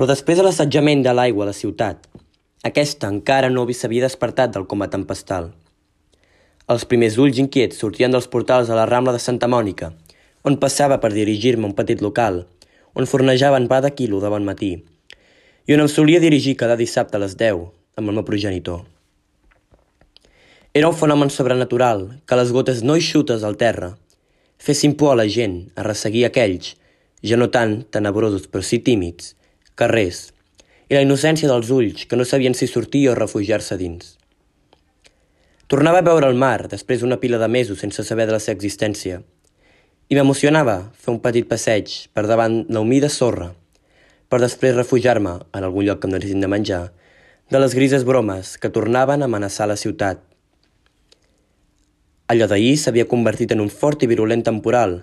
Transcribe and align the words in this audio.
Però 0.00 0.06
després 0.08 0.38
de 0.38 0.44
l'assetjament 0.46 1.02
de 1.04 1.12
l'aigua 1.12 1.42
a 1.44 1.46
la 1.50 1.52
ciutat, 1.52 2.06
aquesta 2.64 3.08
encara 3.12 3.50
no 3.52 3.66
s'havia 3.68 4.06
despertat 4.06 4.54
del 4.54 4.64
coma 4.64 4.86
tempestal. 4.88 5.50
Els 6.72 6.86
primers 6.88 7.18
ulls 7.20 7.36
inquiets 7.36 7.76
sortien 7.76 8.08
dels 8.10 8.26
portals 8.26 8.70
a 8.70 8.78
la 8.78 8.86
Rambla 8.88 9.12
de 9.12 9.18
Santa 9.20 9.44
Mònica, 9.44 9.90
on 10.42 10.56
passava 10.56 10.96
per 11.02 11.10
dirigir-me 11.12 11.66
a 11.66 11.68
un 11.68 11.74
petit 11.76 12.00
local, 12.00 12.46
on 12.96 13.04
fornejaven 13.04 13.68
pa 13.68 13.82
de 13.84 13.90
quilo 13.92 14.22
de 14.22 14.30
bon 14.32 14.48
matí, 14.48 14.70
i 15.68 15.74
on 15.76 15.82
em 15.84 15.90
solia 15.92 16.20
dirigir 16.24 16.54
cada 16.56 16.78
dissabte 16.80 17.18
a 17.18 17.20
les 17.20 17.34
10 17.36 17.60
amb 18.00 18.08
el 18.08 18.16
meu 18.16 18.24
progenitor. 18.24 18.86
Era 20.72 20.88
un 20.88 20.96
fenomen 20.96 21.28
sobrenatural 21.28 22.06
que 22.24 22.40
les 22.40 22.54
gotes 22.56 22.80
no 22.80 22.96
eixutes 22.96 23.44
al 23.44 23.60
terra 23.60 23.98
fessin 24.56 24.96
por 24.96 25.12
a 25.12 25.20
la 25.20 25.28
gent 25.28 25.60
a 25.76 25.84
resseguir 25.84 26.24
aquells, 26.24 26.72
ja 27.20 27.36
no 27.36 27.50
tan 27.52 27.82
tenebrosos 27.92 28.48
però 28.48 28.64
sí 28.64 28.80
tímids, 28.80 29.34
carrers, 29.80 30.28
i 30.90 30.96
la 30.96 31.02
innocència 31.06 31.48
dels 31.48 31.70
ulls 31.72 32.06
que 32.10 32.18
no 32.18 32.26
sabien 32.28 32.56
si 32.58 32.68
sortir 32.68 33.06
o 33.08 33.16
refugiar-se 33.18 33.78
dins. 33.80 34.16
Tornava 35.70 36.00
a 36.02 36.06
veure 36.06 36.26
el 36.26 36.38
mar 36.38 36.66
després 36.68 37.00
d'una 37.00 37.20
pila 37.22 37.38
de 37.38 37.48
mesos 37.48 37.78
sense 37.78 38.02
saber 38.02 38.26
de 38.26 38.34
la 38.34 38.42
seva 38.42 38.58
existència, 38.58 39.20
i 40.10 40.16
m'emocionava 40.18 40.90
fer 40.98 41.12
un 41.12 41.20
petit 41.22 41.46
passeig 41.46 41.92
per 42.10 42.24
davant 42.26 42.64
la 42.66 42.80
humida 42.82 43.08
sorra, 43.08 43.52
per 44.26 44.40
després 44.42 44.74
refugiar-me 44.74 45.36
en 45.54 45.66
algun 45.66 45.86
lloc 45.86 46.00
que 46.02 46.10
em 46.10 46.16
donessin 46.16 46.42
de 46.42 46.50
menjar, 46.50 46.82
de 47.50 47.58
les 47.62 47.74
grises 47.78 48.02
bromes 48.06 48.56
que 48.58 48.70
tornaven 48.74 49.22
a 49.22 49.28
amenaçar 49.30 49.68
la 49.70 49.78
ciutat. 49.78 50.18
Allò 52.30 52.46
d'ahir 52.50 52.76
s'havia 52.78 53.08
convertit 53.10 53.54
en 53.54 53.62
un 53.62 53.70
fort 53.70 54.02
i 54.02 54.10
virulent 54.10 54.42
temporal 54.46 55.00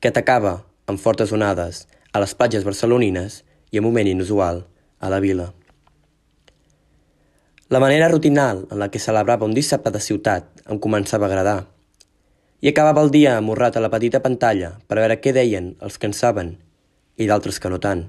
que 0.00 0.08
atacava, 0.12 0.58
amb 0.88 1.00
fortes 1.00 1.32
onades, 1.32 1.86
a 2.12 2.20
les 2.20 2.34
platges 2.36 2.64
barcelonines 2.64 3.42
i, 3.70 3.78
a 3.78 3.82
moment 3.82 4.08
inusual, 4.08 4.64
a 4.98 5.10
la 5.12 5.20
vila. 5.20 5.52
La 7.68 7.80
manera 7.82 8.08
rutinal 8.08 8.66
en 8.70 8.78
la 8.78 8.90
que 8.90 9.02
celebrava 9.02 9.46
un 9.46 9.54
dissabte 9.54 9.90
de 9.90 10.00
ciutat 10.00 10.62
em 10.70 10.78
començava 10.78 11.26
a 11.26 11.30
agradar. 11.32 11.58
I 12.62 12.70
acabava 12.70 13.02
el 13.02 13.10
dia 13.10 13.36
amorrat 13.36 13.76
a 13.76 13.82
la 13.82 13.90
petita 13.90 14.20
pantalla 14.22 14.76
per 14.86 15.00
veure 15.00 15.18
què 15.18 15.32
deien 15.34 15.72
els 15.82 15.98
que 15.98 16.06
en 16.06 16.14
saben 16.14 16.54
i 17.18 17.26
d'altres 17.26 17.58
que 17.58 17.72
no 17.72 17.80
tant. 17.82 18.06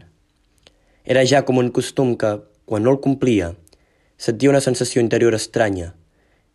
Era 1.03 1.25
ja 1.25 1.41
com 1.47 1.57
un 1.57 1.71
costum 1.73 2.13
que, 2.21 2.35
quan 2.69 2.85
no 2.85 2.93
el 2.93 3.01
complia, 3.01 3.55
sentia 4.17 4.53
una 4.53 4.61
sensació 4.61 5.01
interior 5.01 5.33
estranya 5.33 5.93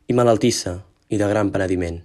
i 0.07 0.15
malaltissa 0.15 0.83
i 1.09 1.19
de 1.19 1.29
gran 1.29 1.51
penediment. 1.51 2.03